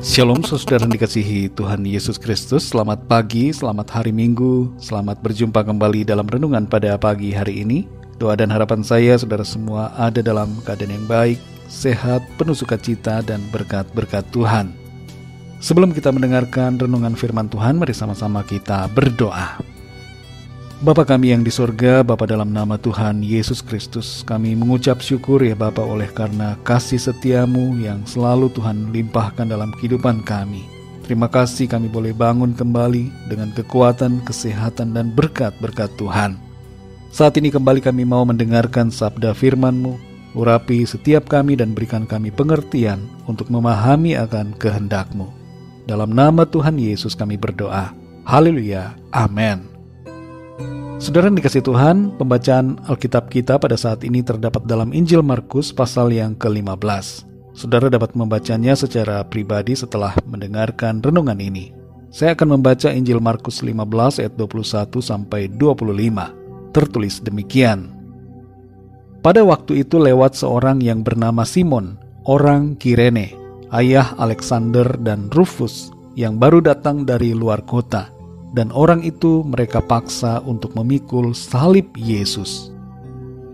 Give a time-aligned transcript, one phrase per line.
[0.00, 2.72] Shalom saudara yang dikasihi Tuhan Yesus Kristus.
[2.72, 4.72] Selamat pagi, selamat hari Minggu.
[4.80, 7.84] Selamat berjumpa kembali dalam renungan pada pagi hari ini.
[8.16, 11.36] Doa dan harapan saya saudara semua ada dalam keadaan yang baik
[11.70, 14.74] Sehat, penuh sukacita dan berkat-berkat Tuhan.
[15.62, 19.69] Sebelum kita mendengarkan renungan firman Tuhan Mari sama-sama kita berdoa
[20.80, 25.52] Bapa kami yang di sorga, Bapa dalam nama Tuhan Yesus Kristus, kami mengucap syukur ya
[25.52, 30.64] Bapa oleh karena kasih setiamu yang selalu Tuhan limpahkan dalam kehidupan kami.
[31.04, 36.40] Terima kasih kami boleh bangun kembali dengan kekuatan, kesehatan, dan berkat-berkat Tuhan.
[37.12, 40.00] Saat ini kembali kami mau mendengarkan sabda firman-Mu,
[40.32, 45.28] urapi setiap kami dan berikan kami pengertian untuk memahami akan kehendak-Mu.
[45.84, 47.92] Dalam nama Tuhan Yesus kami berdoa.
[48.24, 48.96] Haleluya.
[49.12, 49.69] Amin.
[51.00, 56.12] Saudara yang dikasih Tuhan, pembacaan Alkitab kita pada saat ini terdapat dalam Injil Markus pasal
[56.12, 57.24] yang ke-15.
[57.56, 61.72] Saudara dapat membacanya secara pribadi setelah mendengarkan renungan ini.
[62.12, 63.80] Saya akan membaca Injil Markus 15
[64.20, 66.76] ayat 21 sampai 25.
[66.76, 67.96] Tertulis demikian.
[69.24, 71.96] Pada waktu itu lewat seorang yang bernama Simon,
[72.28, 73.32] orang Kirene,
[73.72, 78.19] ayah Alexander dan Rufus yang baru datang dari luar kota
[78.50, 82.74] dan orang itu mereka paksa untuk memikul salib Yesus.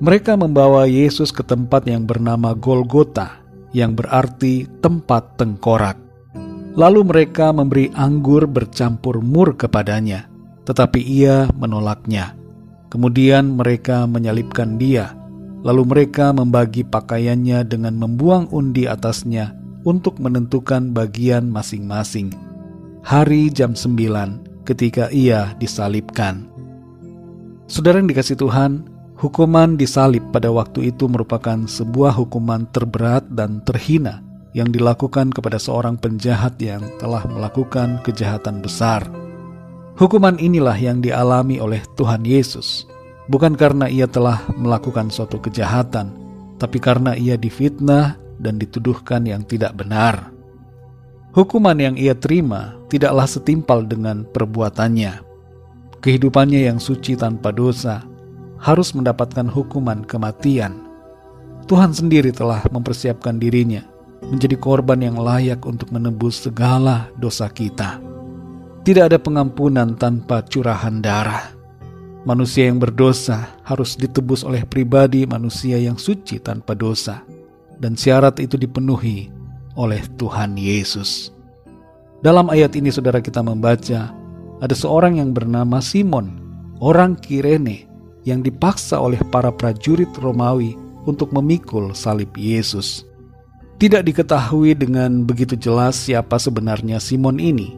[0.00, 3.40] Mereka membawa Yesus ke tempat yang bernama Golgota,
[3.72, 5.96] yang berarti tempat tengkorak.
[6.76, 10.28] Lalu mereka memberi anggur bercampur mur kepadanya,
[10.68, 12.36] tetapi ia menolaknya.
[12.92, 15.16] Kemudian mereka menyalibkan dia,
[15.64, 19.56] lalu mereka membagi pakaiannya dengan membuang undi atasnya
[19.88, 22.36] untuk menentukan bagian masing-masing.
[23.00, 26.50] Hari jam sembilan, ketika ia disalibkan.
[27.70, 34.26] Saudara yang dikasih Tuhan, hukuman disalib pada waktu itu merupakan sebuah hukuman terberat dan terhina
[34.52, 39.04] yang dilakukan kepada seorang penjahat yang telah melakukan kejahatan besar.
[39.96, 42.84] Hukuman inilah yang dialami oleh Tuhan Yesus,
[43.32, 46.12] bukan karena ia telah melakukan suatu kejahatan,
[46.60, 50.35] tapi karena ia difitnah dan dituduhkan yang tidak benar.
[51.36, 55.20] Hukuman yang ia terima tidaklah setimpal dengan perbuatannya.
[56.00, 58.08] Kehidupannya yang suci tanpa dosa
[58.56, 60.80] harus mendapatkan hukuman kematian.
[61.68, 63.84] Tuhan sendiri telah mempersiapkan dirinya
[64.32, 68.00] menjadi korban yang layak untuk menebus segala dosa kita.
[68.88, 71.52] Tidak ada pengampunan tanpa curahan darah.
[72.24, 77.28] Manusia yang berdosa harus ditebus oleh pribadi manusia yang suci tanpa dosa,
[77.76, 79.35] dan syarat itu dipenuhi
[79.76, 81.30] oleh Tuhan Yesus.
[82.24, 84.10] Dalam ayat ini saudara kita membaca,
[84.58, 86.40] ada seorang yang bernama Simon,
[86.80, 87.84] orang Kirene,
[88.26, 90.74] yang dipaksa oleh para prajurit Romawi
[91.06, 93.06] untuk memikul salib Yesus.
[93.76, 97.76] Tidak diketahui dengan begitu jelas siapa sebenarnya Simon ini.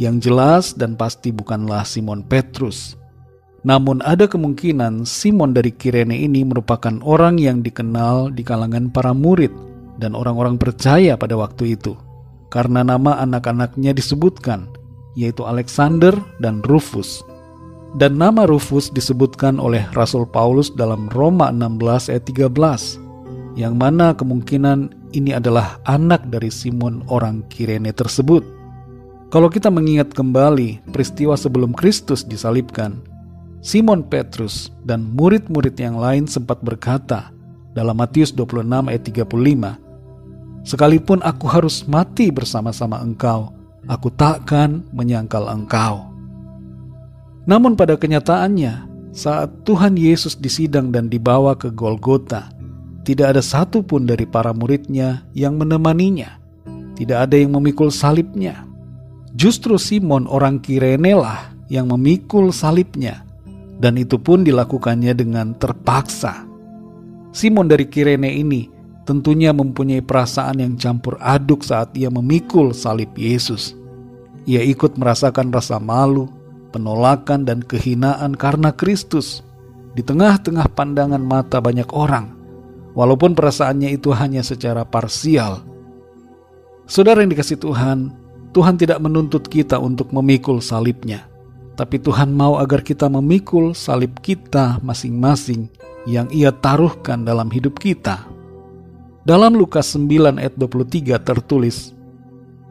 [0.00, 2.96] Yang jelas dan pasti bukanlah Simon Petrus.
[3.62, 9.52] Namun ada kemungkinan Simon dari Kirene ini merupakan orang yang dikenal di kalangan para murid
[9.96, 11.96] dan orang-orang percaya pada waktu itu
[12.50, 14.70] karena nama anak-anaknya disebutkan,
[15.18, 17.22] yaitu Alexander dan Rufus.
[17.96, 24.92] Dan nama Rufus disebutkan oleh Rasul Paulus dalam Roma 16 ayat 13, yang mana kemungkinan
[25.16, 28.44] ini adalah anak dari Simon orang Kirene tersebut.
[29.32, 33.00] Kalau kita mengingat kembali peristiwa sebelum Kristus disalibkan,
[33.64, 37.32] Simon Petrus dan murid-murid yang lain sempat berkata
[37.74, 39.85] dalam Matius 26 ayat 35,
[40.66, 43.54] Sekalipun aku harus mati bersama-sama engkau,
[43.86, 46.10] aku takkan menyangkal engkau.
[47.46, 48.82] Namun pada kenyataannya,
[49.14, 52.50] saat Tuhan Yesus disidang dan dibawa ke Golgota,
[53.06, 56.42] tidak ada satu pun dari para muridnya yang menemaninya.
[56.98, 58.66] Tidak ada yang memikul salibnya.
[59.38, 63.22] Justru Simon orang Kirene lah yang memikul salibnya.
[63.78, 66.42] Dan itu pun dilakukannya dengan terpaksa.
[67.30, 68.75] Simon dari Kirene ini
[69.06, 73.78] tentunya mempunyai perasaan yang campur aduk saat ia memikul salib Yesus.
[74.44, 76.26] Ia ikut merasakan rasa malu,
[76.74, 79.46] penolakan, dan kehinaan karena Kristus
[79.94, 82.34] di tengah-tengah pandangan mata banyak orang,
[82.92, 85.62] walaupun perasaannya itu hanya secara parsial.
[86.84, 88.12] Saudara yang dikasih Tuhan,
[88.52, 91.26] Tuhan tidak menuntut kita untuk memikul salibnya,
[91.74, 95.72] tapi Tuhan mau agar kita memikul salib kita masing-masing
[96.06, 98.35] yang ia taruhkan dalam hidup kita.
[99.26, 101.90] Dalam Lukas 9 ayat 23 tertulis,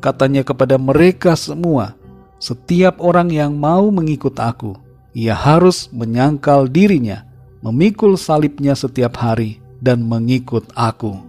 [0.00, 1.92] Katanya kepada mereka semua,
[2.40, 4.72] setiap orang yang mau mengikut aku,
[5.12, 7.28] ia harus menyangkal dirinya,
[7.60, 11.20] memikul salibnya setiap hari, dan mengikut aku.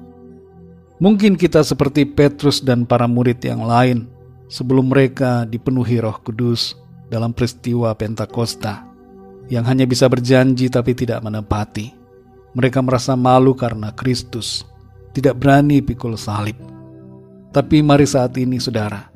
[1.04, 4.08] Mungkin kita seperti Petrus dan para murid yang lain
[4.48, 6.80] sebelum mereka dipenuhi Roh Kudus
[7.12, 8.88] dalam peristiwa Pentakosta
[9.52, 11.92] yang hanya bisa berjanji tapi tidak menepati.
[12.56, 14.64] Mereka merasa malu karena Kristus
[15.14, 16.56] tidak berani pikul salib.
[17.50, 19.10] Tapi mari saat ini saudara,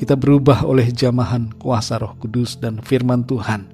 [0.00, 3.68] kita berubah oleh jamahan kuasa roh kudus dan firman Tuhan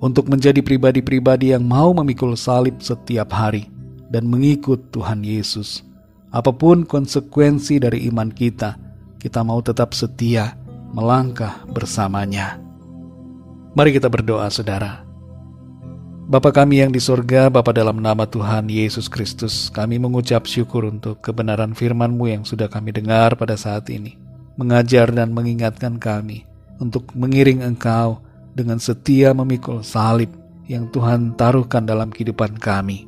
[0.00, 3.68] untuk menjadi pribadi-pribadi yang mau memikul salib setiap hari
[4.08, 5.84] dan mengikut Tuhan Yesus.
[6.34, 8.76] Apa pun konsekuensi dari iman kita,
[9.20, 10.56] kita mau tetap setia
[10.92, 12.58] melangkah bersamanya.
[13.74, 15.03] Mari kita berdoa saudara.
[16.24, 21.20] Bapa kami yang di sorga, Bapa dalam nama Tuhan Yesus Kristus, kami mengucap syukur untuk
[21.20, 24.16] kebenaran firman-Mu yang sudah kami dengar pada saat ini.
[24.56, 26.48] Mengajar dan mengingatkan kami
[26.80, 28.24] untuk mengiring Engkau
[28.56, 30.32] dengan setia memikul salib
[30.64, 33.04] yang Tuhan taruhkan dalam kehidupan kami.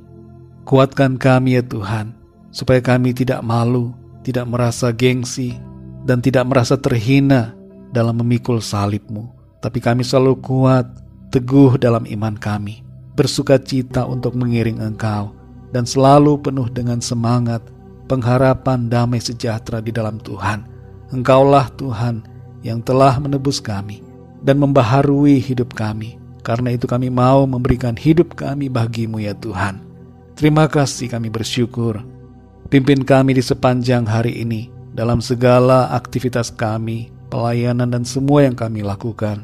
[0.68, 2.12] Kuatkan kami ya Tuhan,
[2.52, 3.96] supaya kami tidak malu,
[4.28, 5.56] tidak merasa gengsi,
[6.04, 7.56] dan tidak merasa terhina
[7.96, 9.24] dalam memikul salib-Mu.
[9.64, 10.84] Tapi kami selalu kuat,
[11.32, 12.85] teguh dalam iman kami
[13.16, 15.32] bersuka cita untuk mengiring Engkau,
[15.72, 17.64] dan selalu penuh dengan semangat,
[18.06, 20.68] pengharapan damai sejahtera di dalam Tuhan.
[21.10, 22.22] Engkaulah Tuhan
[22.62, 24.04] yang telah menebus kami
[24.44, 26.18] dan membaharui hidup kami.
[26.46, 29.82] Karena itu kami mau memberikan hidup kami bagimu ya Tuhan.
[30.38, 31.98] Terima kasih kami bersyukur.
[32.70, 38.86] Pimpin kami di sepanjang hari ini dalam segala aktivitas kami, pelayanan dan semua yang kami
[38.86, 39.42] lakukan.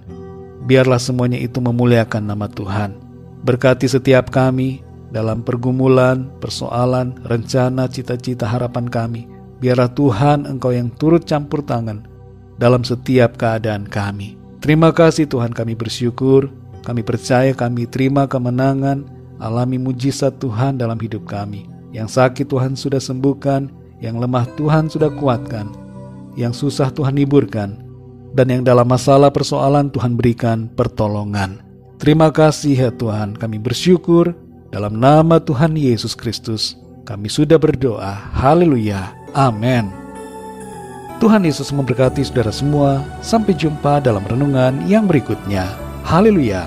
[0.63, 3.12] Biarlah semuanya itu memuliakan nama Tuhan.
[3.43, 9.27] Berkati setiap kami dalam pergumulan, persoalan, rencana, cita-cita, harapan kami.
[9.59, 12.07] Biarlah Tuhan Engkau yang turut campur tangan
[12.59, 14.39] dalam setiap keadaan kami.
[14.63, 16.47] Terima kasih Tuhan kami bersyukur,
[16.87, 19.03] kami percaya kami terima kemenangan,
[19.43, 21.67] alami mujizat Tuhan dalam hidup kami.
[21.91, 25.67] Yang sakit Tuhan sudah sembuhkan, yang lemah Tuhan sudah kuatkan,
[26.39, 27.79] yang susah Tuhan hiburkan,
[28.39, 31.72] dan yang dalam masalah persoalan Tuhan berikan pertolongan.
[32.03, 34.35] Terima kasih ya Tuhan, kami bersyukur
[34.75, 36.75] dalam nama Tuhan Yesus Kristus.
[37.07, 38.11] Kami sudah berdoa.
[38.35, 39.15] Haleluya.
[39.31, 39.87] Amin.
[41.23, 43.07] Tuhan Yesus memberkati saudara semua.
[43.23, 45.71] Sampai jumpa dalam renungan yang berikutnya.
[46.03, 46.67] Haleluya.